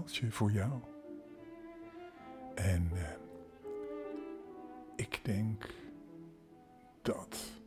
verhaaltje 0.00 0.30
voor 0.30 0.50
jou. 0.50 0.80
En 2.54 2.90
uh, 2.92 3.00
ik 4.96 5.20
denk 5.22 5.66
dat 7.02 7.60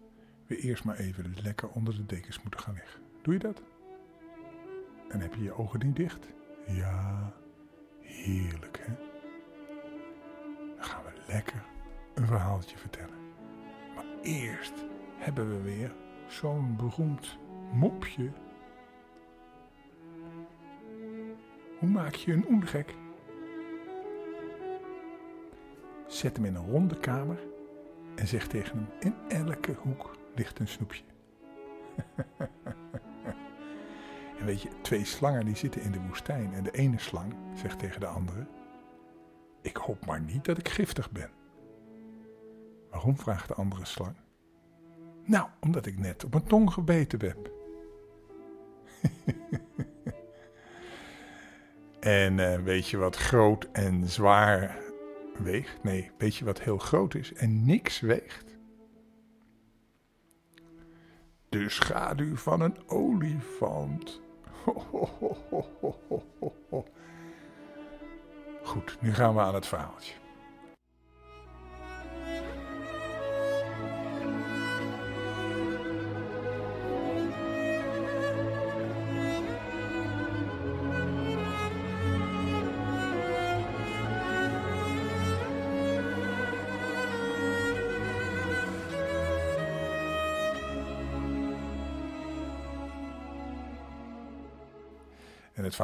we 0.48 0.58
eerst 0.58 0.84
maar 0.84 0.98
even 0.98 1.34
lekker 1.44 1.70
onder 1.70 1.96
de 1.96 2.06
dekens 2.06 2.42
moeten 2.42 2.60
gaan 2.60 2.74
liggen. 2.74 3.02
Doe 3.22 3.34
je 3.34 3.40
dat? 3.40 3.62
En 5.10 5.20
heb 5.20 5.34
je 5.34 5.44
je 5.44 5.58
ogen 5.58 5.86
niet 5.86 5.96
dicht? 5.96 6.28
Ja, 6.68 7.34
heerlijk 8.00 8.80
hè? 8.86 8.94
Dan 10.76 10.84
gaan 10.86 11.04
we 11.04 11.12
lekker 11.28 11.64
een 12.14 12.26
verhaaltje 12.26 12.78
vertellen. 12.78 13.18
Maar 13.96 14.06
eerst 14.22 14.74
hebben 15.18 15.50
we 15.50 15.62
weer 15.62 15.96
zo'n 16.28 16.76
beroemd 16.76 17.38
mopje. 17.74 18.32
Hoe 21.84 21.92
maak 21.92 22.16
je 22.16 22.34
een 22.34 22.46
oengek? 22.50 22.96
Zet 26.08 26.36
hem 26.36 26.46
in 26.46 26.56
een 26.56 26.72
ronde 26.72 27.00
kamer 27.00 27.40
en 28.16 28.28
zeg 28.28 28.48
tegen 28.48 28.78
hem: 28.78 28.88
in 29.00 29.16
elke 29.38 29.74
hoek 29.74 30.18
ligt 30.36 30.60
een 30.60 30.68
snoepje. 30.68 31.04
en 34.40 34.46
weet 34.46 34.62
je, 34.62 34.70
twee 34.82 35.06
slangen 35.06 35.46
die 35.46 35.56
zitten 35.56 35.82
in 35.82 35.92
de 35.92 36.02
woestijn 36.08 36.54
en 36.54 36.64
de 36.64 36.72
ene 36.72 37.00
slang 37.00 37.34
zegt 37.54 37.80
tegen 37.80 38.00
de 38.00 38.08
andere: 38.08 38.48
Ik 39.62 39.76
hoop 39.76 40.06
maar 40.06 40.22
niet 40.22 40.46
dat 40.46 40.58
ik 40.58 40.70
giftig 40.70 41.12
ben. 41.12 41.30
Waarom 42.90 43.18
vraagt 43.18 43.48
de 43.48 43.54
andere 43.54 43.86
slang? 43.86 44.16
Nou, 45.24 45.48
omdat 45.60 45.86
ik 45.86 46.00
net 46.00 46.24
op 46.24 46.34
mijn 46.34 46.48
tong 46.48 46.74
gebeten 46.74 47.20
heb. 47.20 47.52
en 52.04 52.38
uh, 52.38 52.56
weet 52.56 52.88
je 52.88 52.98
wat 52.98 53.16
groot 53.16 53.68
en 53.72 54.10
zwaar 54.10 54.78
weegt? 55.38 55.84
Nee, 55.84 56.12
weet 56.18 56.36
je 56.36 56.46
wat 56.46 56.62
heel 56.62 56.78
groot 56.78 57.16
is 57.16 57.34
en 57.34 57.66
niks 57.66 58.00
weegt? 58.00 58.58
De 61.50 61.70
schaduw 61.70 62.36
van 62.36 62.62
een 62.62 62.78
olifant. 62.90 64.22
Goed, 68.64 68.98
nu 69.02 69.14
gaan 69.14 69.36
we 69.36 69.42
aan 69.42 69.56
het 69.56 69.68
verhaaltje. 69.68 70.23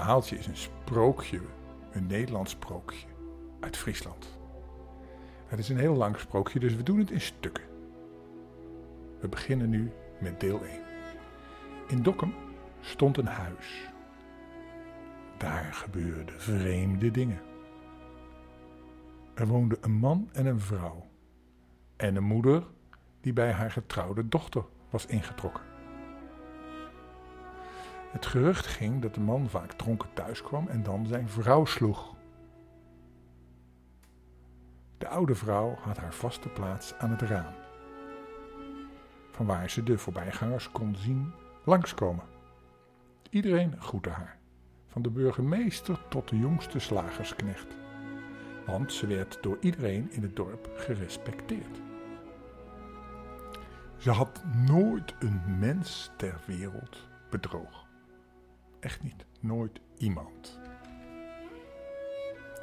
Verhaaltje 0.10 0.38
is 0.38 0.48
een 0.48 0.58
sprookje, 0.58 1.42
een 1.92 2.08
Nederlands 2.08 2.52
sprookje 2.52 3.08
uit 3.60 3.78
Friesland. 3.78 4.40
Het 5.48 5.60
is 5.60 5.70
een 5.70 5.78
heel 5.78 5.96
lang 5.96 6.20
sprookje, 6.20 6.60
dus 6.60 6.76
we 6.76 6.84
doen 6.84 7.00
het 7.00 7.12
in 7.12 7.22
stukken. 7.22 7.64
We 9.20 9.28
beginnen 9.28 9.70
nu 9.70 9.92
met 10.20 10.40
deel 10.40 10.64
1. 10.64 10.82
In 11.88 12.04
Dokkum 12.04 12.34
stond 12.82 13.18
een 13.18 13.28
huis. 13.28 13.90
Daar 15.38 15.74
gebeurden 15.74 16.42
vreemde 16.42 17.12
dingen. 17.12 17.42
Er 19.34 19.48
woonden 19.48 19.78
een 19.82 19.98
man 20.00 20.30
en 20.34 20.46
een 20.46 20.60
vrouw. 20.60 21.06
En 21.96 22.16
een 22.16 22.24
moeder 22.24 22.64
die 23.22 23.34
bij 23.34 23.52
haar 23.52 23.72
getrouwde 23.72 24.28
dochter 24.28 24.64
was 24.90 25.06
ingetrokken. 25.06 25.69
Het 28.10 28.26
gerucht 28.26 28.68
ging 28.68 29.02
dat 29.02 29.14
de 29.14 29.20
man 29.20 29.50
vaak 29.50 29.72
dronken 29.72 30.14
thuis 30.14 30.42
kwam 30.42 30.68
en 30.68 30.84
dan 30.84 31.06
zijn 31.06 31.30
vrouw 31.30 31.66
sloeg. 31.66 32.16
De 34.98 35.08
oude 35.08 35.36
vrouw 35.36 35.76
had 35.82 35.98
haar 35.98 36.14
vaste 36.14 36.50
plaats 36.50 36.94
aan 36.98 37.10
het 37.10 37.22
raam, 37.22 37.54
vanwaar 39.32 39.70
ze 39.70 39.84
de 39.84 39.98
voorbijgangers 39.98 40.72
kon 40.72 40.96
zien 40.96 41.32
langskomen. 41.64 42.26
Iedereen 43.30 43.82
groette 43.82 44.10
haar, 44.10 44.38
van 44.88 45.02
de 45.02 45.10
burgemeester 45.10 46.00
tot 46.08 46.30
de 46.30 46.40
jongste 46.40 46.80
slagersknecht, 46.80 47.76
want 48.66 48.94
ze 48.94 49.08
werd 49.08 49.38
door 49.42 49.58
iedereen 49.62 50.12
in 50.12 50.22
het 50.22 50.36
dorp 50.36 50.70
gerespecteerd. 50.76 51.82
Ze 53.98 54.12
had 54.12 54.44
nooit 54.66 55.16
een 55.20 55.42
mens 55.60 56.12
ter 56.18 56.40
wereld 56.46 57.08
bedrogen. 57.30 57.89
Echt 58.80 59.04
niet. 59.04 59.26
Nooit 59.40 59.80
iemand. 59.98 60.60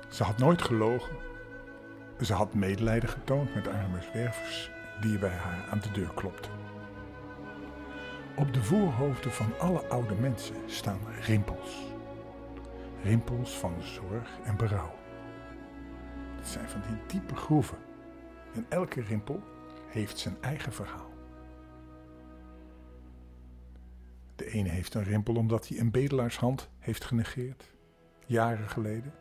Ze 0.08 0.22
had 0.22 0.38
nooit 0.38 0.62
gelogen. 0.62 1.16
Ze 2.20 2.32
had 2.32 2.54
medelijden 2.54 3.08
getoond 3.08 3.54
met 3.54 3.68
arme 3.68 4.02
zwervers 4.02 4.70
die 5.00 5.18
bij 5.18 5.30
haar 5.30 5.68
aan 5.70 5.80
de 5.80 5.90
deur 5.90 6.10
klopten. 6.14 6.52
Op 8.36 8.52
de 8.52 8.62
voorhoofden 8.62 9.32
van 9.32 9.58
alle 9.58 9.88
oude 9.88 10.14
mensen 10.14 10.56
staan 10.66 11.00
rimpels. 11.20 11.94
Rimpels 13.02 13.58
van 13.58 13.82
zorg 13.82 14.38
en 14.44 14.56
berouw. 14.56 14.94
Het 16.36 16.46
zijn 16.48 16.68
van 16.68 16.80
die 16.88 16.98
diepe 17.06 17.36
groeven. 17.36 17.78
En 18.54 18.66
elke 18.68 19.00
rimpel 19.00 19.42
heeft 19.88 20.18
zijn 20.18 20.36
eigen 20.40 20.72
verhaal. 20.72 21.15
De 24.56 24.62
ene 24.62 24.70
heeft 24.70 24.94
een 24.94 25.04
rimpel 25.04 25.34
omdat 25.34 25.68
hij 25.68 25.78
een 25.78 25.90
bedelaarshand 25.90 26.68
heeft 26.78 27.04
genegeerd, 27.04 27.72
jaren 28.26 28.68
geleden. 28.68 29.14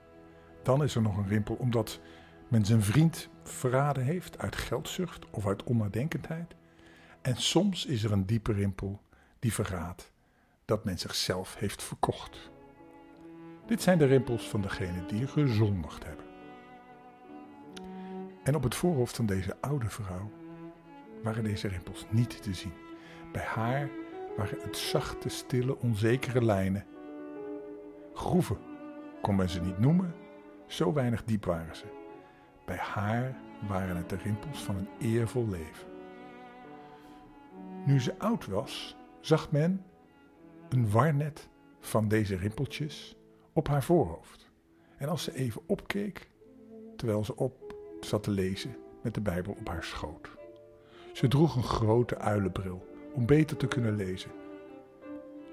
Dan 0.64 0.84
is 0.84 0.96
er 0.96 1.02
nog 1.02 1.18
een 1.18 1.28
rimpel 1.28 1.56
omdat 1.56 2.00
men 2.48 2.66
zijn 2.66 2.82
vriend 2.82 3.30
verraden 3.44 4.04
heeft 4.04 4.38
uit 4.38 4.56
geldzucht 4.56 5.30
of 5.30 5.48
uit 5.48 5.64
onnadenkendheid. 5.64 6.56
En 7.22 7.36
soms 7.36 7.86
is 7.86 8.04
er 8.04 8.12
een 8.12 8.26
diepe 8.26 8.52
rimpel 8.54 9.02
die 9.40 9.54
verraadt 9.54 10.12
dat 10.66 10.86
men 10.86 11.00
zichzelf 11.00 11.56
heeft 11.56 11.84
verkocht. 11.84 12.52
Dit 13.68 13.82
zijn 13.82 13.98
de 13.98 14.06
rimpels 14.06 14.50
van 14.50 14.62
degenen 14.62 15.08
die 15.08 15.28
gezondigd 15.28 16.06
hebben. 16.06 16.26
En 18.44 18.56
op 18.56 18.64
het 18.64 18.76
voorhoofd 18.76 19.16
van 19.16 19.26
deze 19.26 19.58
oude 19.62 19.90
vrouw 19.90 20.32
waren 21.24 21.44
deze 21.44 21.68
rimpels 21.68 22.06
niet 22.10 22.44
te 22.44 22.54
zien. 22.54 22.74
Bij 23.32 23.46
haar 23.46 23.90
waren 24.38 24.62
het 24.62 24.78
zachte, 24.78 25.30
stille, 25.30 25.80
onzekere 25.80 26.44
lijnen. 26.44 26.86
Groeven 28.14 28.58
kon 29.22 29.36
men 29.36 29.50
ze 29.50 29.62
niet 29.62 29.80
noemen, 29.80 30.16
zo 30.68 30.94
weinig 30.94 31.24
diep 31.24 31.46
waren 31.46 31.76
ze. 31.76 31.86
Bij 32.66 32.78
haar 32.78 33.38
waren 33.68 33.96
het 33.96 34.10
de 34.10 34.16
rimpels 34.16 34.64
van 34.64 34.76
een 34.76 34.90
eervol 35.00 35.48
leven. 35.48 35.88
Nu 37.86 38.00
ze 38.00 38.20
oud 38.20 38.48
was, 38.48 38.96
zag 39.20 39.52
men 39.52 39.86
een 40.70 40.90
warnet 40.90 41.50
van 41.80 42.08
deze 42.08 42.36
rimpeltjes 42.36 43.18
op 43.54 43.68
haar 43.68 43.84
voorhoofd. 43.84 44.52
En 44.98 45.10
als 45.10 45.24
ze 45.24 45.36
even 45.36 45.62
opkeek, 45.66 46.30
terwijl 46.96 47.24
ze 47.24 47.36
op 47.36 47.76
zat 48.00 48.24
te 48.24 48.32
lezen 48.32 48.76
met 49.02 49.14
de 49.14 49.22
Bijbel 49.22 49.56
op 49.60 49.68
haar 49.68 49.84
schoot. 49.84 50.30
Ze 51.14 51.28
droeg 51.28 51.56
een 51.56 51.64
grote 51.64 52.18
uilenbril 52.18 52.95
om 53.16 53.26
beter 53.26 53.58
te 53.58 53.68
kunnen 53.68 53.96
lezen. 53.96 54.32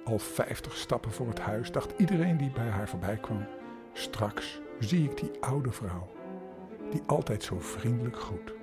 Al 0.05 0.19
vijftig 0.19 0.77
stappen 0.77 1.11
voor 1.11 1.29
het 1.29 1.39
huis 1.39 1.73
dacht 1.73 1.95
iedereen 1.97 2.37
die 2.37 2.51
bij 2.51 2.69
haar 2.69 2.89
voorbij 2.89 3.17
kwam: 3.17 3.47
straks 3.93 4.61
zie 4.79 5.05
ik 5.05 5.17
die 5.17 5.31
oude 5.41 5.73
vrouw, 5.73 6.13
die 6.91 7.03
altijd 7.07 7.43
zo 7.43 7.61
vriendelijk 7.61 8.17
groet. 8.17 8.55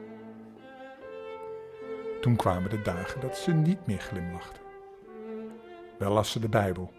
Toen 2.22 2.36
kwamen 2.36 2.70
de 2.70 2.82
dagen 2.82 3.22
dat 3.22 3.38
ze 3.38 3.54
niet 3.54 3.88
meer 3.88 4.00
glimlachte. 4.00 4.60
Wel 5.98 6.12
las 6.12 6.32
ze 6.32 6.40
de 6.40 6.50
Bijbel, 6.50 6.92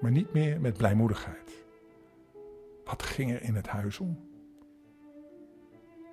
maar 0.00 0.10
niet 0.10 0.32
meer 0.32 0.60
met 0.60 0.76
blijmoedigheid. 0.76 1.64
Wat 2.84 3.02
ging 3.02 3.32
er 3.32 3.42
in 3.42 3.54
het 3.54 3.66
huis 3.66 3.98
om? 3.98 4.30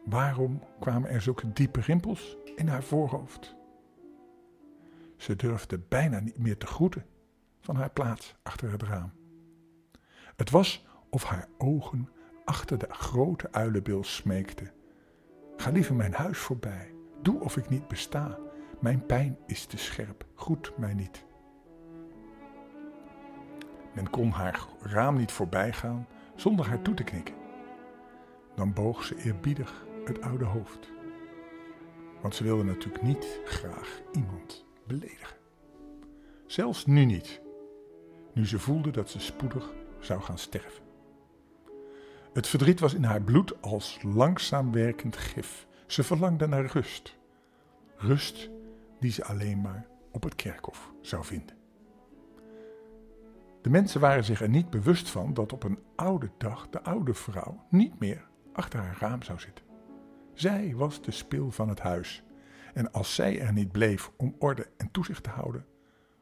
Waarom 0.06 0.64
kwamen 0.80 1.10
er 1.10 1.22
zulke 1.22 1.54
diepe 1.54 1.82
rimpels 1.82 2.38
in 2.56 2.68
haar 2.68 2.84
voorhoofd? 2.84 3.58
Ze 5.20 5.36
durfde 5.36 5.80
bijna 5.80 6.20
niet 6.20 6.38
meer 6.38 6.58
te 6.58 6.66
groeten 6.66 7.06
van 7.60 7.76
haar 7.76 7.90
plaats 7.90 8.36
achter 8.44 8.72
het 8.72 8.84
raam. 8.84 9.12
Het 10.36 10.50
was 10.50 10.86
of 11.10 11.24
haar 11.24 11.48
ogen 11.58 12.10
achter 12.46 12.78
de 12.78 12.88
grote 12.90 13.52
uilenbil 13.52 14.04
smeekten. 14.04 14.72
Ga 15.58 15.70
liever 15.70 15.96
mijn 15.96 16.14
huis 16.14 16.38
voorbij. 16.38 16.94
Doe 17.22 17.40
of 17.40 17.58
ik 17.58 17.70
niet 17.70 17.88
besta. 17.88 18.38
Mijn 18.80 19.06
pijn 19.06 19.38
is 19.46 19.66
te 19.66 19.78
scherp. 19.78 20.26
Groet 20.36 20.78
mij 20.78 20.94
niet. 20.94 21.26
Men 23.94 24.10
kon 24.10 24.30
haar 24.30 24.68
raam 24.82 25.18
niet 25.18 25.32
voorbij 25.32 25.74
gaan 25.74 26.08
zonder 26.36 26.68
haar 26.68 26.82
toe 26.82 26.94
te 26.94 27.04
knikken. 27.04 27.36
Dan 28.56 28.74
boog 28.74 29.04
ze 29.04 29.16
eerbiedig 29.16 29.86
het 30.06 30.22
oude 30.22 30.46
hoofd. 30.46 30.92
Want 32.22 32.36
ze 32.36 32.44
wilde 32.44 32.64
natuurlijk 32.64 33.04
niet 33.04 33.40
graag 33.46 34.02
iemand 34.12 34.68
beledigen. 34.90 35.38
Zelfs 36.46 36.86
nu 36.86 37.06
niet, 37.06 37.42
nu 38.34 38.48
ze 38.48 38.60
voelde 38.60 38.92
dat 38.92 39.10
ze 39.10 39.20
spoedig 39.20 39.74
zou 40.00 40.22
gaan 40.22 40.38
sterven. 40.38 40.84
Het 42.34 42.48
verdriet 42.48 42.80
was 42.80 42.94
in 42.94 43.04
haar 43.04 43.22
bloed 43.22 43.62
als 43.62 44.00
langzaam 44.04 44.72
werkend 44.72 45.18
gif. 45.18 45.68
Ze 45.88 46.04
verlangde 46.04 46.48
naar 46.48 46.66
rust. 46.66 47.18
Rust 47.96 48.50
die 49.00 49.12
ze 49.12 49.26
alleen 49.26 49.62
maar 49.62 49.88
op 50.12 50.24
het 50.24 50.36
kerkhof 50.36 50.92
zou 51.02 51.26
vinden. 51.26 51.58
De 53.62 53.70
mensen 53.70 54.02
waren 54.02 54.24
zich 54.24 54.42
er 54.42 54.50
niet 54.50 54.70
bewust 54.70 55.10
van 55.10 55.34
dat 55.34 55.54
op 55.54 55.64
een 55.64 55.80
oude 55.96 56.30
dag 56.38 56.70
de 56.70 56.84
oude 56.84 57.14
vrouw 57.14 57.66
niet 57.70 58.00
meer 58.00 58.28
achter 58.54 58.80
haar 58.80 58.98
raam 59.00 59.24
zou 59.24 59.40
zitten. 59.40 59.66
Zij 60.34 60.74
was 60.76 61.02
de 61.02 61.12
spil 61.12 61.52
van 61.52 61.70
het 61.70 61.80
huis. 61.80 62.24
En 62.74 62.92
als 62.92 63.16
zij 63.16 63.42
er 63.42 63.54
niet 63.54 63.72
bleef 63.72 64.12
om 64.18 64.36
orde 64.40 64.68
en 64.78 64.92
toezicht 64.92 65.24
te 65.24 65.30
houden, 65.30 65.66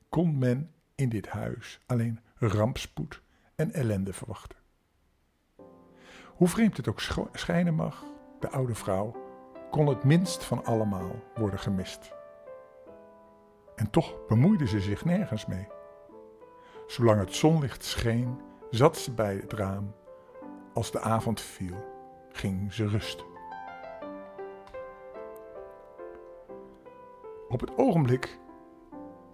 kon 0.10 0.38
men 0.38 0.72
in 0.96 1.10
dit 1.10 1.28
huis 1.28 1.80
alleen 1.86 2.20
rampspoed 2.36 3.22
en 3.56 3.72
ellende 3.72 4.14
verwachten. 4.14 4.58
Hoe 6.36 6.48
vreemd 6.48 6.78
het 6.78 6.88
ook 6.88 7.02
schijnen 7.34 7.74
mag, 7.74 8.04
de 8.40 8.50
oude 8.50 8.76
vrouw 8.76 9.16
kon 9.72 9.88
het 9.88 10.04
minst 10.04 10.44
van 10.44 10.66
allemaal 10.66 11.24
worden 11.36 11.60
gemist. 11.60 12.16
En 13.76 13.90
toch 13.90 14.26
bemoeide 14.28 14.68
ze 14.68 14.80
zich 14.80 15.06
nergens 15.06 15.46
mee. 15.46 15.68
Zolang 16.88 17.20
het 17.20 17.34
zonlicht 17.34 17.84
scheen, 17.84 18.42
zat 18.70 18.98
ze 18.98 19.12
bij 19.12 19.36
het 19.36 19.54
raam. 19.54 19.96
Als 20.74 20.92
de 20.92 21.00
avond 21.00 21.42
viel, 21.42 21.86
ging 22.32 22.74
ze 22.74 22.88
rusten. 22.88 23.37
Op 27.50 27.60
het 27.60 27.78
ogenblik 27.78 28.40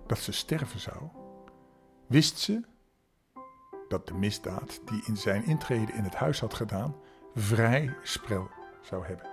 dat 0.07 0.17
ze 0.17 0.31
sterven 0.31 0.79
zou, 0.79 1.09
wist 2.07 2.39
ze 2.39 2.61
dat 3.87 4.07
de 4.07 4.13
misdaad 4.13 4.81
die 4.85 5.03
in 5.05 5.17
zijn 5.17 5.45
intrede 5.45 5.91
in 5.91 6.03
het 6.03 6.15
huis 6.15 6.39
had 6.39 6.53
gedaan, 6.53 6.95
vrij 7.33 7.95
spel 8.01 8.49
zou 8.81 9.05
hebben. 9.05 9.31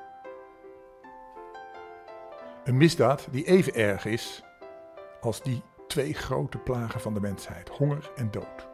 Een 2.64 2.76
misdaad 2.76 3.28
die 3.30 3.44
even 3.44 3.74
erg 3.74 4.04
is 4.04 4.44
als 5.20 5.42
die 5.42 5.62
twee 5.86 6.14
grote 6.14 6.58
plagen 6.58 7.00
van 7.00 7.14
de 7.14 7.20
mensheid: 7.20 7.68
honger 7.68 8.12
en 8.16 8.30
dood. 8.30 8.68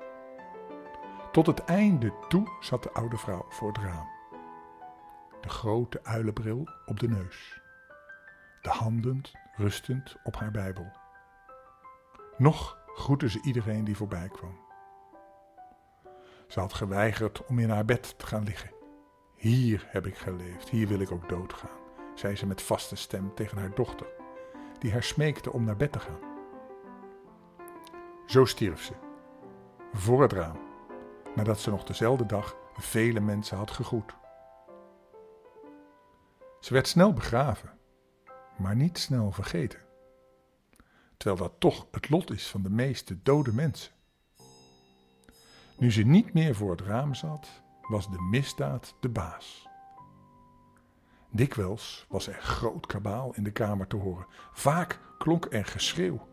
Tot 1.32 1.47
het 1.47 1.64
einde 1.64 2.12
toe 2.29 2.49
zat 2.61 2.82
de 2.82 2.93
oude 2.93 3.17
vrouw 3.17 3.47
voor 3.49 3.69
het 3.69 3.79
raam. 3.79 4.08
De 5.41 5.49
grote 5.49 6.00
uilenbril 6.05 6.69
op 6.87 7.00
de 7.00 7.08
neus. 7.08 7.61
De 8.62 8.69
handen 8.69 9.23
rustend 9.56 10.17
op 10.25 10.37
haar 10.37 10.50
Bijbel. 10.50 10.93
Nog 12.37 12.79
groette 12.94 13.29
ze 13.29 13.41
iedereen 13.43 13.85
die 13.85 13.97
voorbij 13.97 14.29
kwam. 14.29 14.58
Ze 16.47 16.61
had 16.61 16.75
geweigerd 16.75 17.47
om 17.47 17.58
in 17.58 17.70
haar 17.70 17.85
bed 17.85 18.19
te 18.19 18.26
gaan 18.26 18.44
liggen. 18.44 18.70
Hier 19.35 19.87
heb 19.88 20.06
ik 20.06 20.17
geleefd, 20.17 20.69
hier 20.69 20.88
wil 20.88 21.00
ik 21.00 21.12
ook 21.12 21.29
doodgaan, 21.29 21.79
zei 22.14 22.37
ze 22.37 22.47
met 22.47 22.62
vaste 22.62 22.97
stem 22.97 23.35
tegen 23.35 23.58
haar 23.58 23.75
dochter, 23.75 24.06
die 24.79 24.93
haar 24.93 25.03
smeekte 25.03 25.53
om 25.53 25.64
naar 25.64 25.76
bed 25.76 25.93
te 25.93 26.00
gaan. 26.00 26.20
Zo 28.26 28.44
stierf 28.44 28.82
ze, 28.82 28.93
voor 29.93 30.23
het 30.23 30.32
raam, 30.32 30.58
nadat 31.35 31.58
ze 31.58 31.70
nog 31.70 31.85
dezelfde 31.85 32.26
dag 32.26 32.56
vele 32.76 33.20
mensen 33.20 33.56
had 33.56 33.70
gegroet. 33.70 34.17
Ze 36.61 36.73
werd 36.73 36.88
snel 36.88 37.12
begraven, 37.12 37.79
maar 38.56 38.76
niet 38.76 38.99
snel 38.99 39.32
vergeten, 39.32 39.81
terwijl 41.17 41.49
dat 41.49 41.61
toch 41.61 41.87
het 41.91 42.08
lot 42.11 42.31
is 42.31 42.47
van 42.47 42.62
de 42.62 42.70
meeste 42.70 43.23
dode 43.23 43.53
mensen. 43.53 43.93
Nu 45.79 45.93
ze 45.93 46.03
niet 46.03 46.32
meer 46.32 46.55
voor 46.55 46.70
het 46.70 46.81
raam 46.81 47.14
zat, 47.14 47.49
was 47.82 48.11
de 48.11 48.20
misdaad 48.31 48.94
de 49.00 49.08
baas. 49.08 49.69
Dikwijls 51.31 52.06
was 52.08 52.26
er 52.26 52.43
groot 52.43 52.87
kabaal 52.87 53.35
in 53.35 53.44
de 53.44 53.50
kamer 53.50 53.87
te 53.87 53.97
horen. 53.97 54.26
Vaak 54.53 55.00
klonk 55.19 55.47
er 55.50 55.64
geschreeuw 55.64 56.26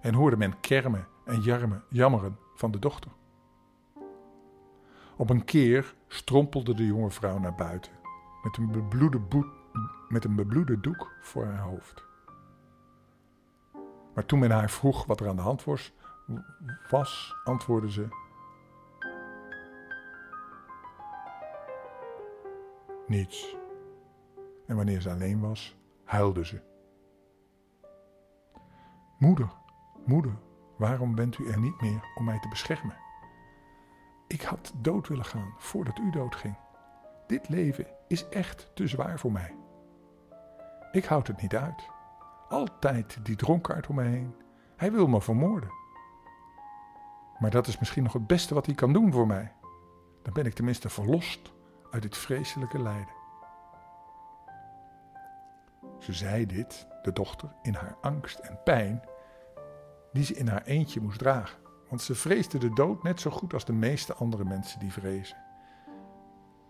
en 0.00 0.14
hoorde 0.14 0.36
men 0.36 0.60
kermen 0.60 1.06
en 1.24 1.40
jarmen, 1.40 1.84
jammeren 1.88 2.38
van 2.54 2.70
de 2.70 2.78
dochter. 2.78 3.10
Op 5.16 5.30
een 5.30 5.44
keer 5.44 5.94
strompelde 6.08 6.74
de 6.74 6.86
jonge 6.86 7.10
vrouw 7.10 7.38
naar 7.38 7.54
buiten 7.54 7.92
met 8.42 8.56
een 8.56 8.70
bebloede, 8.70 9.20
met 10.12 10.24
een 10.24 10.34
bebloede 10.34 10.80
doek 10.80 11.10
voor 11.20 11.44
haar 11.44 11.62
hoofd. 11.62 12.04
Maar 14.14 14.26
toen 14.26 14.38
men 14.38 14.50
haar 14.50 14.70
vroeg 14.70 15.06
wat 15.06 15.20
er 15.20 15.28
aan 15.28 15.36
de 15.36 15.42
hand 15.42 15.64
was, 15.64 15.94
was 16.90 17.34
antwoordde 17.44 17.90
ze: 17.90 18.08
Niets. 23.06 23.56
En 24.66 24.76
wanneer 24.76 25.00
ze 25.00 25.10
alleen 25.10 25.40
was, 25.40 25.76
huilde 26.04 26.44
ze. 26.44 26.60
Moeder, 29.18 29.48
moeder, 30.06 30.38
waarom 30.78 31.14
bent 31.14 31.38
u 31.38 31.48
er 31.48 31.58
niet 31.58 31.80
meer 31.80 32.04
om 32.14 32.24
mij 32.24 32.38
te 32.38 32.48
beschermen? 32.48 32.96
Ik 34.26 34.42
had 34.42 34.72
dood 34.76 35.08
willen 35.08 35.24
gaan 35.24 35.54
voordat 35.58 35.98
u 35.98 36.10
doodging. 36.10 36.56
Dit 37.26 37.48
leven 37.48 37.86
is 38.08 38.28
echt 38.28 38.70
te 38.74 38.86
zwaar 38.86 39.18
voor 39.18 39.32
mij. 39.32 39.61
Ik 40.92 41.04
houd 41.04 41.26
het 41.26 41.42
niet 41.42 41.56
uit. 41.56 41.90
Altijd 42.48 43.24
die 43.24 43.36
dronkaard 43.36 43.86
om 43.86 43.94
me 43.94 44.02
heen. 44.02 44.34
Hij 44.76 44.92
wil 44.92 45.06
me 45.06 45.20
vermoorden. 45.20 45.70
Maar 47.38 47.50
dat 47.50 47.66
is 47.66 47.78
misschien 47.78 48.02
nog 48.02 48.12
het 48.12 48.26
beste 48.26 48.54
wat 48.54 48.66
hij 48.66 48.74
kan 48.74 48.92
doen 48.92 49.12
voor 49.12 49.26
mij. 49.26 49.52
Dan 50.22 50.32
ben 50.32 50.46
ik 50.46 50.54
tenminste 50.54 50.88
verlost 50.88 51.52
uit 51.90 52.02
dit 52.02 52.16
vreselijke 52.16 52.82
lijden. 52.82 53.14
Ze 55.98 56.12
zei 56.12 56.46
dit, 56.46 56.86
de 57.02 57.12
dochter, 57.12 57.54
in 57.62 57.74
haar 57.74 57.96
angst 58.00 58.38
en 58.38 58.58
pijn, 58.64 59.02
die 60.12 60.24
ze 60.24 60.34
in 60.34 60.48
haar 60.48 60.62
eentje 60.62 61.00
moest 61.00 61.18
dragen, 61.18 61.58
want 61.88 62.02
ze 62.02 62.14
vreesde 62.14 62.58
de 62.58 62.72
dood 62.72 63.02
net 63.02 63.20
zo 63.20 63.30
goed 63.30 63.54
als 63.54 63.64
de 63.64 63.72
meeste 63.72 64.14
andere 64.14 64.44
mensen 64.44 64.80
die 64.80 64.92
vrezen. 64.92 65.36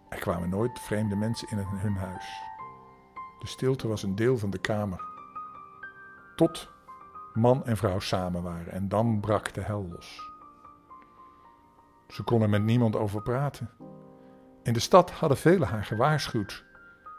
Er 0.08 0.18
kwamen 0.18 0.48
nooit 0.48 0.80
vreemde 0.80 1.16
mensen 1.16 1.48
in 1.50 1.58
hun 1.58 1.96
huis. 1.96 2.51
De 3.42 3.48
stilte 3.48 3.88
was 3.88 4.02
een 4.02 4.14
deel 4.14 4.38
van 4.38 4.50
de 4.50 4.58
kamer. 4.58 5.00
Tot 6.36 6.68
man 7.34 7.64
en 7.64 7.76
vrouw 7.76 7.98
samen 7.98 8.42
waren 8.42 8.72
en 8.72 8.88
dan 8.88 9.20
brak 9.20 9.54
de 9.54 9.60
hel 9.60 9.88
los. 9.90 10.30
Ze 12.08 12.22
kon 12.22 12.42
er 12.42 12.48
met 12.48 12.62
niemand 12.62 12.96
over 12.96 13.22
praten. 13.22 13.70
In 14.62 14.72
de 14.72 14.80
stad 14.80 15.10
hadden 15.10 15.38
velen 15.38 15.68
haar 15.68 15.84
gewaarschuwd. 15.84 16.64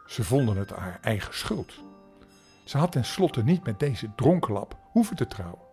Ze 0.06 0.24
vonden 0.24 0.58
het 0.58 0.70
haar 0.70 0.98
eigen 1.02 1.34
schuld. 1.34 1.74
Ze 2.64 2.78
had 2.78 2.92
tenslotte 2.92 3.44
niet 3.44 3.66
met 3.66 3.80
deze 3.80 4.16
dronkenlap 4.16 4.78
hoeven 4.92 5.16
te 5.16 5.28
trouwen. 5.28 5.68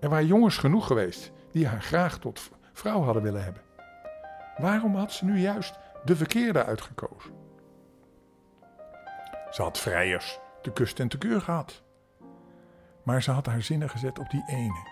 Er 0.00 0.08
waren 0.08 0.26
jongens 0.26 0.56
genoeg 0.56 0.86
geweest 0.86 1.32
die 1.52 1.66
haar 1.66 1.82
graag 1.82 2.18
tot 2.18 2.50
vrouw 2.72 3.02
hadden 3.02 3.22
willen 3.22 3.44
hebben. 3.44 3.62
Waarom 4.56 4.94
had 4.94 5.12
ze 5.12 5.24
nu 5.24 5.40
juist 5.40 5.78
de 6.04 6.16
verkeerde 6.16 6.64
uitgekozen? 6.64 7.39
Ze 9.50 9.62
had 9.62 9.78
vrijers 9.78 10.40
te 10.62 10.72
kust 10.72 11.00
en 11.00 11.08
te 11.08 11.18
keur 11.18 11.40
gehad. 11.40 11.82
Maar 13.02 13.22
ze 13.22 13.30
had 13.30 13.46
haar 13.46 13.62
zinnen 13.62 13.90
gezet 13.90 14.18
op 14.18 14.30
die 14.30 14.44
ene. 14.46 14.88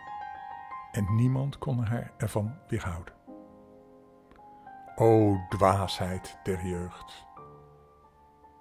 En 0.93 1.15
niemand 1.15 1.59
kon 1.59 1.85
haar 1.85 2.13
ervan 2.17 2.59
weerhouden. 2.69 3.15
O 4.97 5.37
dwaasheid 5.49 6.39
der 6.43 6.67
jeugd. 6.67 7.27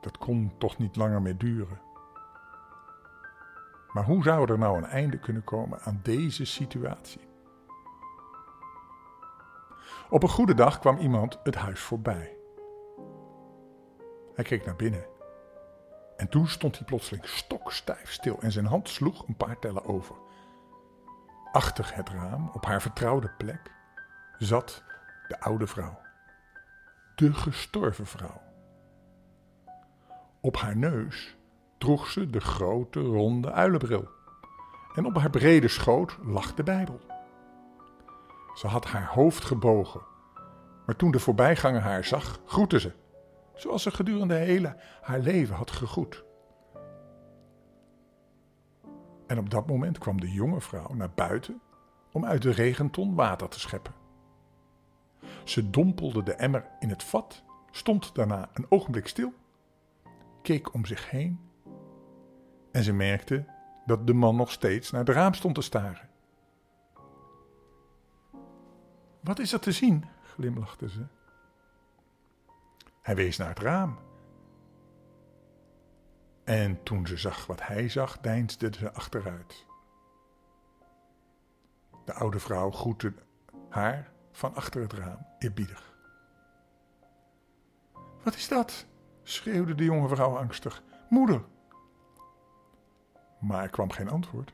Dat 0.02 0.18
kon 0.18 0.54
toch 0.58 0.78
niet 0.78 0.96
langer 0.96 1.22
meer 1.22 1.38
duren. 1.38 1.82
Maar 3.94 4.04
hoe 4.04 4.24
zou 4.24 4.52
er 4.52 4.58
nou 4.58 4.78
een 4.78 4.86
einde 4.86 5.20
kunnen 5.20 5.44
komen 5.44 5.80
aan 5.82 6.00
deze 6.04 6.46
situatie? 6.46 7.22
Op 10.10 10.24
een 10.24 10.30
goede 10.30 10.54
dag 10.54 10.80
kwam 10.80 10.98
iemand 10.98 11.40
het 11.44 11.56
huis 11.56 11.80
voorbij. 11.80 12.38
Hij 14.34 14.44
keek 14.44 14.66
naar 14.66 14.76
binnen. 14.76 15.17
En 16.18 16.30
toen 16.30 16.48
stond 16.48 16.78
hij 16.78 16.86
plotseling 16.86 17.28
stokstijf 17.28 18.12
stil 18.12 18.40
en 18.42 18.52
zijn 18.52 18.66
hand 18.66 18.90
sloeg 18.90 19.28
een 19.28 19.38
paar 19.38 19.60
tellen 19.60 19.86
over. 19.86 20.16
Achter 21.52 21.96
het 21.96 22.10
raam, 22.10 22.50
op 22.54 22.66
haar 22.66 22.82
vertrouwde 22.82 23.30
plek, 23.38 23.72
zat 24.38 24.84
de 25.28 25.40
oude 25.40 25.68
vrouw 25.68 26.06
de 27.18 27.34
gestorven 27.34 28.06
vrouw. 28.06 28.42
Op 30.42 30.58
haar 30.58 30.78
neus 30.78 31.38
droeg 31.78 32.08
ze 32.08 32.30
de 32.30 32.40
grote 32.40 33.00
ronde 33.00 33.52
uilenbril 33.52 34.08
en 34.96 35.06
op 35.06 35.18
haar 35.18 35.30
brede 35.30 35.68
schoot 35.68 36.18
lag 36.24 36.54
de 36.54 36.64
Bijbel. 36.64 37.02
Ze 38.54 38.68
had 38.68 38.86
haar 38.86 39.08
hoofd 39.08 39.44
gebogen, 39.46 40.02
maar 40.86 40.96
toen 40.96 41.12
de 41.12 41.20
voorbijganger 41.20 41.82
haar 41.82 42.04
zag, 42.04 42.40
groette 42.46 42.80
ze, 42.80 42.92
zoals 43.58 43.84
ze 43.84 43.92
gedurende 43.92 44.36
hele 44.36 44.76
haar 45.02 45.20
leven 45.20 45.56
had 45.56 45.72
gegroet. 45.72 46.26
En 49.28 49.40
op 49.40 49.50
dat 49.50 49.68
moment 49.68 49.98
kwam 49.98 50.20
de 50.20 50.32
jonge 50.32 50.62
vrouw 50.62 50.94
naar 50.94 51.12
buiten 51.16 51.62
om 52.12 52.26
uit 52.26 52.42
de 52.42 52.52
regenton 52.52 53.16
water 53.16 53.50
te 53.50 53.60
scheppen. 53.60 53.94
Ze 55.44 55.70
dompelde 55.70 56.24
de 56.24 56.34
emmer 56.34 56.66
in 56.80 56.90
het 56.90 57.04
vat, 57.04 57.44
stond 57.72 58.16
daarna 58.16 58.50
een 58.54 58.66
ogenblik 58.70 59.08
stil, 59.08 59.34
keek 60.42 60.74
om 60.74 60.86
zich 60.86 61.10
heen 61.10 61.48
en 62.72 62.84
ze 62.84 62.94
merkte 62.94 63.46
dat 63.86 64.08
de 64.08 64.14
man 64.14 64.36
nog 64.36 64.52
steeds 64.52 64.92
naar 64.92 65.06
het 65.06 65.16
raam 65.16 65.34
stond 65.34 65.56
te 65.56 65.62
staren. 65.62 66.10
Wat 69.22 69.40
is 69.40 69.54
er 69.54 69.60
te 69.60 69.72
zien? 69.72 70.06
glimlachte 70.24 70.90
ze. 70.90 71.06
Hij 73.08 73.16
wees 73.16 73.38
naar 73.38 73.50
het 73.50 73.60
raam. 73.60 73.98
En 76.44 76.84
toen 76.84 77.08
ze 77.08 77.18
zag 77.18 77.46
wat 77.46 77.68
hij 77.68 77.90
zag, 77.90 78.20
deinsde 78.20 78.70
ze 78.78 78.94
achteruit. 78.94 79.66
De 82.06 82.14
oude 82.14 82.40
vrouw 82.40 82.72
groette 82.72 83.14
haar 83.70 84.12
van 84.32 84.56
achter 84.56 84.82
het 84.82 84.94
raam, 84.94 85.28
eerbiedig. 85.40 85.96
Wat 88.24 88.36
is 88.36 88.48
dat? 88.48 88.86
schreeuwde 89.24 89.76
de 89.76 89.84
jonge 89.84 90.08
vrouw 90.08 90.38
angstig. 90.38 90.84
Moeder! 91.10 91.44
Maar 93.40 93.64
er 93.64 93.70
kwam 93.70 93.92
geen 93.92 94.10
antwoord. 94.10 94.54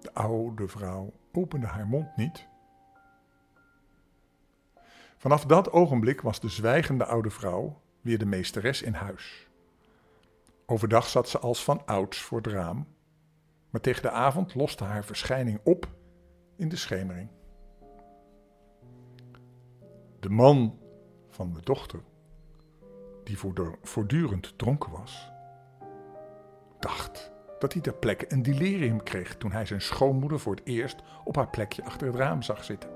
De 0.00 0.14
oude 0.14 0.68
vrouw 0.68 1.12
opende 1.32 1.66
haar 1.66 1.86
mond 1.86 2.16
niet. 2.16 2.48
Vanaf 5.16 5.44
dat 5.44 5.72
ogenblik 5.72 6.20
was 6.20 6.40
de 6.40 6.48
zwijgende 6.48 7.04
oude 7.04 7.30
vrouw 7.30 7.80
weer 8.00 8.18
de 8.18 8.26
meesteres 8.26 8.82
in 8.82 8.92
huis. 8.92 9.48
Overdag 10.66 11.08
zat 11.08 11.28
ze 11.28 11.38
als 11.38 11.64
van 11.64 11.86
ouds 11.86 12.20
voor 12.20 12.38
het 12.38 12.46
raam, 12.46 12.86
maar 13.70 13.80
tegen 13.80 14.02
de 14.02 14.10
avond 14.10 14.54
loste 14.54 14.84
haar 14.84 15.04
verschijning 15.04 15.60
op 15.64 15.88
in 16.56 16.68
de 16.68 16.76
schemering. 16.76 17.28
De 20.20 20.30
man 20.30 20.78
van 21.28 21.52
de 21.52 21.60
dochter, 21.62 22.00
die 23.24 23.38
voortdurend 23.82 24.58
dronken 24.58 24.90
was, 24.90 25.32
dacht 26.78 27.32
dat 27.58 27.72
hij 27.72 27.82
ter 27.82 27.94
plekke 27.94 28.32
een 28.32 28.42
delirium 28.42 29.02
kreeg 29.02 29.36
toen 29.36 29.52
hij 29.52 29.66
zijn 29.66 29.82
schoonmoeder 29.82 30.40
voor 30.40 30.54
het 30.54 30.66
eerst 30.66 31.02
op 31.24 31.36
haar 31.36 31.50
plekje 31.50 31.84
achter 31.84 32.06
het 32.06 32.16
raam 32.16 32.42
zag 32.42 32.64
zitten. 32.64 32.95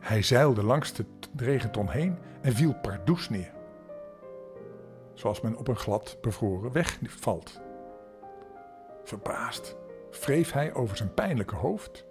Hij 0.00 0.22
zeilde 0.22 0.64
langs 0.64 0.92
de 0.92 1.04
regenton 1.36 1.88
heen 1.88 2.18
en 2.40 2.52
viel 2.52 2.74
pardoes 2.74 3.28
neer. 3.28 3.52
Zoals 5.14 5.40
men 5.40 5.56
op 5.56 5.68
een 5.68 5.76
glad 5.76 6.18
bevroren 6.20 6.72
weg 6.72 6.98
valt. 7.06 7.60
Verbaasd 9.04 9.76
wreef 10.10 10.52
hij 10.52 10.74
over 10.74 10.96
zijn 10.96 11.14
pijnlijke 11.14 11.54
hoofd, 11.54 12.04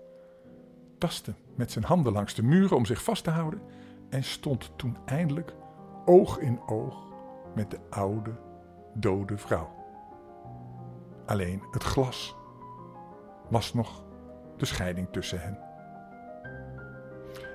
tastte 0.98 1.34
met 1.56 1.72
zijn 1.72 1.86
handen 1.86 2.14
langs 2.14 2.34
de 2.34 2.44
muren 2.44 2.78
om 2.78 2.86
zich 2.86 3.04
vast 3.04 3.24
te 3.24 3.30
houden 3.30 3.62
en 4.10 4.24
stond 4.24 4.72
toen 4.76 4.98
eindelijk 5.06 5.54
oog 6.06 6.40
in 6.40 6.60
oog 6.68 7.04
met 7.56 7.72
de 7.72 7.80
oude, 7.90 8.32
dode 8.94 9.38
vrouw. 9.38 9.70
Alleen 11.26 11.64
het 11.72 11.84
glas 11.84 12.36
was 13.50 13.74
nog 13.74 14.04
de 14.58 14.66
scheiding 14.66 15.08
tussen 15.12 15.42
hen. 15.42 15.69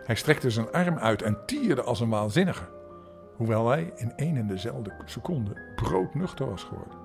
Hij 0.05 0.15
strekte 0.15 0.51
zijn 0.51 0.73
arm 0.73 0.99
uit 0.99 1.23
en 1.23 1.39
tierde 1.47 1.83
als 1.83 2.01
een 2.01 2.09
waanzinnige, 2.09 2.65
hoewel 3.37 3.69
hij 3.69 3.93
in 3.95 4.17
één 4.17 4.37
en 4.37 4.47
dezelfde 4.47 4.95
seconde 5.05 5.73
broodnuchter 5.75 6.51
was 6.51 6.63
geworden. 6.63 6.99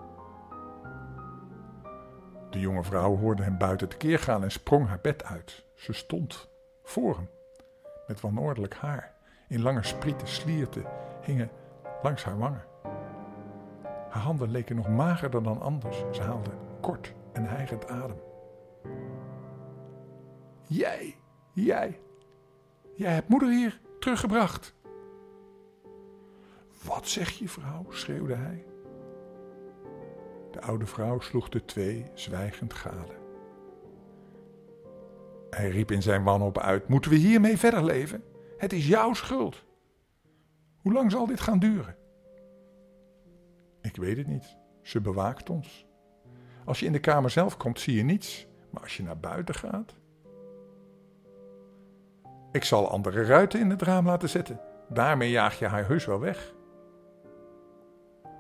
De 2.49 2.59
jonge 2.59 2.83
vrouw 2.83 3.17
hoorde 3.17 3.43
hem 3.43 3.57
buiten 3.57 3.89
tekeer 3.89 4.19
gaan 4.19 4.43
en 4.43 4.51
sprong 4.51 4.87
haar 4.87 4.99
bed 5.01 5.23
uit. 5.23 5.63
Ze 5.75 5.93
stond 5.93 6.49
voor 6.83 7.15
hem, 7.15 7.29
met 8.07 8.21
wanordelijk 8.21 8.73
haar. 8.73 9.13
In 9.47 9.61
lange 9.61 9.83
sprieten 9.83 10.27
slierten 10.27 10.85
hingen 11.21 11.49
langs 12.03 12.23
haar 12.23 12.37
wangen. 12.37 12.63
Haar 14.09 14.21
handen 14.21 14.51
leken 14.51 14.75
nog 14.75 14.87
magerder 14.87 15.43
dan 15.43 15.61
anders. 15.61 16.03
Ze 16.11 16.21
haalde 16.21 16.51
kort 16.81 17.13
en 17.33 17.45
hijgend 17.45 17.87
adem. 17.87 18.21
Jij, 20.67 21.15
jij, 21.53 21.99
jij 22.99 23.13
hebt 23.13 23.29
moeder 23.29 23.49
hier 23.49 23.79
teruggebracht. 23.99 24.73
Wat 26.83 27.07
zeg 27.07 27.29
je, 27.29 27.49
vrouw? 27.49 27.85
schreeuwde 27.89 28.35
hij. 28.35 28.65
De 30.51 30.61
oude 30.61 30.85
vrouw 30.85 31.19
sloeg 31.19 31.49
de 31.49 31.65
twee 31.65 32.05
zwijgend 32.13 32.73
gade. 32.73 33.17
Hij 35.49 35.69
riep 35.69 35.91
in 35.91 36.01
zijn 36.01 36.23
wanhoop 36.23 36.57
uit: 36.57 36.87
Moeten 36.87 37.11
we 37.11 37.17
hiermee 37.17 37.57
verder 37.57 37.83
leven? 37.83 38.23
Het 38.57 38.73
is 38.73 38.87
jouw 38.87 39.13
schuld. 39.13 39.63
Hoe 40.77 40.93
lang 40.93 41.11
zal 41.11 41.25
dit 41.25 41.39
gaan 41.39 41.59
duren? 41.59 41.95
Ik 43.81 43.95
weet 43.95 44.17
het 44.17 44.27
niet. 44.27 44.57
Ze 44.81 45.01
bewaakt 45.01 45.49
ons. 45.49 45.87
Als 46.65 46.79
je 46.79 46.85
in 46.85 46.91
de 46.91 46.99
kamer 46.99 47.29
zelf 47.29 47.57
komt, 47.57 47.79
zie 47.79 47.95
je 47.95 48.03
niets. 48.03 48.47
Maar 48.69 48.81
als 48.81 48.97
je 48.97 49.03
naar 49.03 49.19
buiten 49.19 49.55
gaat. 49.55 49.98
Ik 52.51 52.63
zal 52.63 52.89
andere 52.89 53.23
ruiten 53.23 53.59
in 53.59 53.69
het 53.69 53.81
raam 53.81 54.05
laten 54.05 54.29
zetten. 54.29 54.59
Daarmee 54.87 55.29
jaag 55.29 55.59
je 55.59 55.65
haar 55.65 55.87
heus 55.87 56.05
wel 56.05 56.19
weg. 56.19 56.53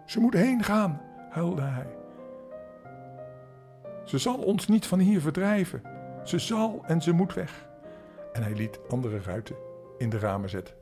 Ze 0.05 0.19
moet 0.19 0.33
heen 0.33 0.63
gaan, 0.63 1.01
huilde 1.29 1.61
hij. 1.61 1.97
Ze 4.05 4.17
zal 4.17 4.37
ons 4.37 4.67
niet 4.67 4.85
van 4.85 4.99
hier 4.99 5.21
verdrijven. 5.21 5.81
Ze 6.23 6.39
zal 6.39 6.83
en 6.85 7.01
ze 7.01 7.11
moet 7.11 7.33
weg. 7.33 7.67
En 8.33 8.43
hij 8.43 8.53
liet 8.53 8.79
andere 8.89 9.21
ruiten 9.21 9.55
in 9.97 10.09
de 10.09 10.19
ramen 10.19 10.49
zetten, 10.49 10.75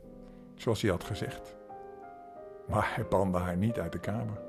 zoals 0.55 0.81
hij 0.81 0.91
had 0.91 1.03
gezegd. 1.03 1.55
Maar 2.67 2.91
hij 2.95 3.07
bande 3.07 3.37
haar 3.37 3.57
niet 3.57 3.79
uit 3.79 3.91
de 3.91 3.99
kamer. 3.99 4.39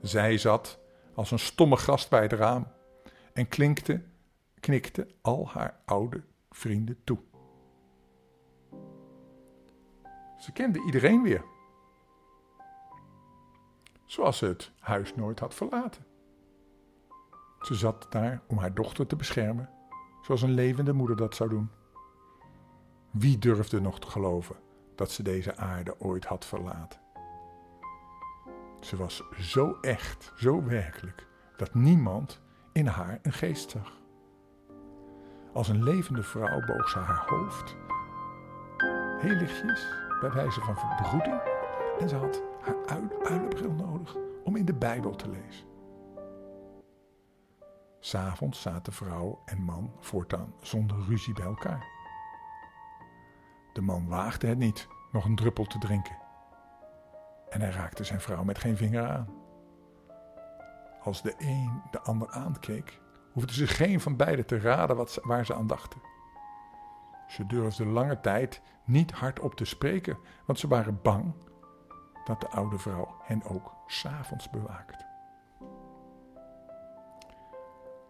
Zij 0.00 0.38
zat 0.38 0.78
als 1.14 1.30
een 1.30 1.38
stomme 1.38 1.76
gast 1.76 2.10
bij 2.10 2.22
het 2.22 2.32
raam 2.32 2.66
en 3.32 3.48
klinkte, 3.48 4.02
knikte 4.60 5.06
al 5.22 5.48
haar 5.48 5.80
oude 5.84 6.24
vrienden 6.50 6.98
toe. 7.04 7.18
Ze 10.38 10.52
kende 10.52 10.82
iedereen 10.84 11.22
weer, 11.22 11.44
zoals 14.04 14.38
ze 14.38 14.46
het 14.46 14.72
huis 14.78 15.14
nooit 15.14 15.40
had 15.40 15.54
verlaten. 15.54 16.06
Ze 17.60 17.74
zat 17.74 18.06
daar 18.10 18.42
om 18.46 18.58
haar 18.58 18.74
dochter 18.74 19.06
te 19.06 19.16
beschermen, 19.16 19.70
zoals 20.22 20.42
een 20.42 20.54
levende 20.54 20.92
moeder 20.92 21.16
dat 21.16 21.34
zou 21.34 21.50
doen. 21.50 21.70
Wie 23.10 23.38
durfde 23.38 23.80
nog 23.80 24.00
te 24.00 24.06
geloven 24.06 24.56
dat 24.94 25.10
ze 25.10 25.22
deze 25.22 25.56
aarde 25.56 26.00
ooit 26.00 26.24
had 26.24 26.44
verlaten? 26.44 27.00
Ze 28.80 28.96
was 28.96 29.22
zo 29.40 29.78
echt, 29.80 30.32
zo 30.36 30.64
werkelijk, 30.64 31.26
dat 31.56 31.74
niemand 31.74 32.40
in 32.72 32.86
haar 32.86 33.18
een 33.22 33.32
geest 33.32 33.70
zag. 33.70 33.92
Als 35.52 35.68
een 35.68 35.82
levende 35.82 36.22
vrouw 36.22 36.64
boog 36.66 36.88
ze 36.88 36.98
haar 36.98 37.28
hoofd, 37.28 37.76
heel 39.20 39.34
lichtjes, 39.34 40.07
bij 40.20 40.32
wijze 40.32 40.60
van 40.60 40.74
begroeting, 40.96 41.40
en 41.98 42.08
ze 42.08 42.16
had 42.16 42.42
haar 42.60 42.76
uilenbril 43.22 43.72
nodig 43.72 44.16
om 44.44 44.56
in 44.56 44.64
de 44.64 44.74
Bijbel 44.74 45.16
te 45.16 45.28
lezen. 45.28 45.66
S'avonds 48.00 48.60
zaten 48.60 48.92
vrouw 48.92 49.42
en 49.44 49.62
man 49.62 49.92
voortaan 50.00 50.54
zonder 50.60 50.96
ruzie 51.08 51.34
bij 51.34 51.44
elkaar. 51.44 51.86
De 53.72 53.80
man 53.80 54.08
waagde 54.08 54.46
het 54.46 54.58
niet 54.58 54.88
nog 55.12 55.24
een 55.24 55.36
druppel 55.36 55.64
te 55.64 55.78
drinken. 55.78 56.16
En 57.48 57.60
hij 57.60 57.70
raakte 57.70 58.04
zijn 58.04 58.20
vrouw 58.20 58.44
met 58.44 58.58
geen 58.58 58.76
vinger 58.76 59.08
aan. 59.08 59.28
Als 61.02 61.22
de 61.22 61.34
een 61.38 61.82
de 61.90 62.00
ander 62.00 62.30
aankeek, 62.30 63.00
hoefde 63.32 63.52
ze 63.52 63.66
geen 63.66 64.00
van 64.00 64.16
beiden 64.16 64.46
te 64.46 64.58
raden 64.58 64.96
wat, 64.96 65.18
waar 65.22 65.46
ze 65.46 65.54
aan 65.54 65.66
dachten. 65.66 66.00
Ze 67.28 67.46
durfden 67.46 67.92
lange 67.92 68.20
tijd 68.20 68.60
niet 68.84 69.12
hardop 69.12 69.54
te 69.54 69.64
spreken, 69.64 70.18
want 70.46 70.58
ze 70.58 70.68
waren 70.68 71.02
bang 71.02 71.34
dat 72.24 72.40
de 72.40 72.48
oude 72.48 72.78
vrouw 72.78 73.14
hen 73.22 73.42
ook 73.42 73.74
s'avonds 73.86 74.50
bewaakt. 74.50 75.06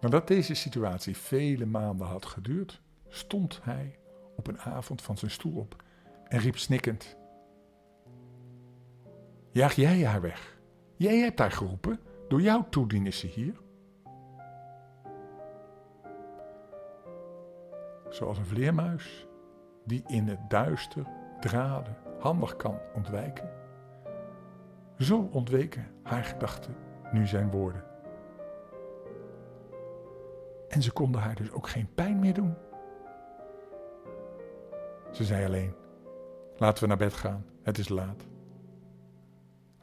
Nadat 0.01 0.29
deze 0.29 0.55
situatie 0.55 1.17
vele 1.17 1.67
maanden 1.67 2.07
had 2.07 2.27
geduurd, 2.27 2.81
stond 3.09 3.61
hij 3.63 3.99
op 4.37 4.47
een 4.47 4.59
avond 4.59 5.03
van 5.03 5.19
zijn 5.19 5.31
stoel 5.31 5.57
op 5.57 5.85
en 6.29 6.39
riep 6.39 6.57
snikkend: 6.59 7.17
Jaag 9.51 9.75
jij 9.75 10.05
haar 10.05 10.21
weg? 10.21 10.59
Jij 10.97 11.19
hebt 11.19 11.39
haar 11.39 11.53
geroepen, 11.53 12.01
door 12.29 12.41
jouw 12.41 12.69
toedien 12.69 13.07
is 13.07 13.19
ze 13.19 13.27
hier. 13.27 13.55
Zoals 18.19 18.39
een 18.39 18.47
vleermuis 18.47 19.27
die 19.85 20.03
in 20.07 20.29
het 20.29 20.51
duister 20.51 21.07
draden 21.41 21.97
handig 22.19 22.57
kan 22.57 22.79
ontwijken. 22.95 23.51
Zo 24.99 25.29
ontweken 25.33 25.87
haar 26.03 26.25
gedachten 26.25 26.77
nu 27.13 27.27
zijn 27.27 27.51
woorden. 27.51 27.85
En 30.69 30.83
ze 30.83 30.93
konden 30.93 31.21
haar 31.21 31.35
dus 31.35 31.51
ook 31.51 31.69
geen 31.69 31.89
pijn 31.95 32.19
meer 32.19 32.35
doen. 32.35 32.55
Ze 35.13 35.25
zei 35.25 35.45
alleen: 35.45 35.75
Laten 36.57 36.83
we 36.83 36.89
naar 36.89 36.97
bed 36.97 37.13
gaan, 37.13 37.45
het 37.63 37.79
is 37.79 37.89
laat. 37.89 38.27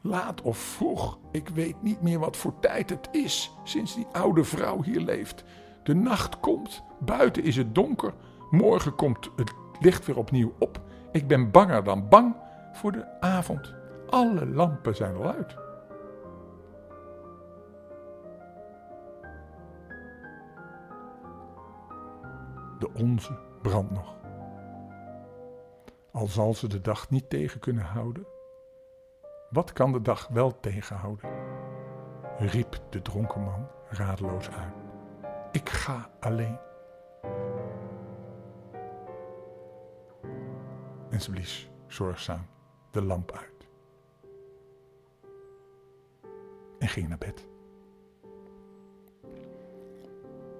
Laat 0.00 0.42
of 0.42 0.58
vroeg, 0.58 1.18
ik 1.30 1.48
weet 1.48 1.82
niet 1.82 2.02
meer 2.02 2.18
wat 2.18 2.36
voor 2.36 2.58
tijd 2.60 2.90
het 2.90 3.08
is 3.12 3.52
sinds 3.64 3.94
die 3.94 4.06
oude 4.12 4.44
vrouw 4.44 4.82
hier 4.82 5.00
leeft. 5.00 5.44
De 5.86 5.94
nacht 5.94 6.40
komt, 6.40 6.82
buiten 6.98 7.42
is 7.42 7.56
het 7.56 7.74
donker, 7.74 8.12
morgen 8.50 8.94
komt 8.94 9.30
het 9.36 9.54
licht 9.80 10.06
weer 10.06 10.16
opnieuw 10.16 10.52
op. 10.58 10.80
Ik 11.12 11.26
ben 11.26 11.50
banger 11.50 11.84
dan 11.84 12.08
bang 12.08 12.36
voor 12.72 12.92
de 12.92 13.20
avond. 13.20 13.74
Alle 14.08 14.46
lampen 14.46 14.96
zijn 14.96 15.16
al 15.16 15.32
uit. 15.32 15.56
De 22.78 22.90
onze 22.94 23.38
brandt 23.62 23.90
nog. 23.90 24.16
Al 26.12 26.26
zal 26.26 26.54
ze 26.54 26.68
de 26.68 26.80
dag 26.80 27.10
niet 27.10 27.30
tegen 27.30 27.60
kunnen 27.60 27.84
houden, 27.84 28.26
wat 29.50 29.72
kan 29.72 29.92
de 29.92 30.02
dag 30.02 30.28
wel 30.28 30.60
tegenhouden? 30.60 31.30
riep 32.38 32.80
de 32.90 33.02
dronken 33.02 33.42
man 33.42 33.66
radeloos 33.88 34.50
uit. 34.50 34.85
Ik 35.56 35.68
ga 35.68 36.10
alleen. 36.20 36.58
En 41.10 41.20
ze 41.20 41.30
blies 41.30 41.70
zorgzaam 41.86 42.46
de 42.90 43.02
lamp 43.02 43.32
uit. 43.32 43.68
En 46.78 46.88
ging 46.88 47.08
naar 47.08 47.18
bed. 47.18 47.46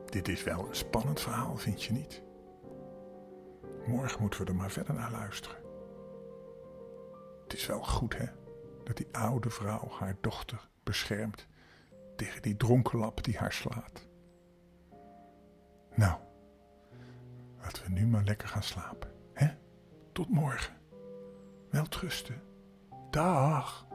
Dit 0.04 0.28
is 0.28 0.44
wel 0.44 0.68
een 0.68 0.74
spannend 0.74 1.20
verhaal, 1.20 1.56
vind 1.56 1.82
je 1.82 1.92
niet? 1.92 2.22
Morgen 3.86 4.20
moeten 4.20 4.40
we 4.40 4.46
er 4.46 4.56
maar 4.56 4.70
verder 4.70 4.94
naar 4.94 5.10
luisteren. 5.10 5.58
Het 7.42 7.52
is 7.52 7.66
wel 7.66 7.82
goed, 7.82 8.16
hè, 8.16 8.26
dat 8.84 8.96
die 8.96 9.08
oude 9.12 9.50
vrouw 9.50 9.88
haar 9.90 10.16
dochter 10.20 10.68
beschermt 10.82 11.46
tegen 12.16 12.42
die 12.42 12.56
dronkenlap 12.56 13.24
die 13.24 13.36
haar 13.36 13.52
slaat. 13.52 14.08
Lekker 18.26 18.48
gaan 18.48 18.62
slapen, 18.62 19.10
hè? 19.32 19.46
Tot 20.12 20.28
morgen. 20.28 20.76
Wel 21.70 21.86
trusten. 21.86 22.42
Dag. 23.10 23.85